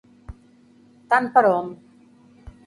Tant 1.13 1.29
per 1.37 1.45
hom. 1.51 1.71